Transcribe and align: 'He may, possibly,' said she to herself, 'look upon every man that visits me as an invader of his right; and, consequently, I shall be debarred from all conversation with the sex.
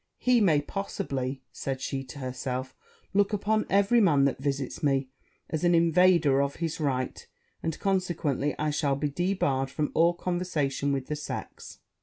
'He 0.17 0.41
may, 0.41 0.63
possibly,' 0.63 1.43
said 1.51 1.79
she 1.79 2.03
to 2.05 2.17
herself, 2.17 2.75
'look 3.13 3.33
upon 3.33 3.67
every 3.69 4.01
man 4.01 4.25
that 4.25 4.41
visits 4.41 4.81
me 4.81 5.09
as 5.51 5.63
an 5.63 5.75
invader 5.75 6.41
of 6.41 6.55
his 6.55 6.79
right; 6.79 7.27
and, 7.61 7.77
consequently, 7.79 8.55
I 8.57 8.71
shall 8.71 8.95
be 8.95 9.11
debarred 9.11 9.69
from 9.69 9.91
all 9.93 10.15
conversation 10.15 10.91
with 10.91 11.05
the 11.05 11.15
sex. 11.15 11.81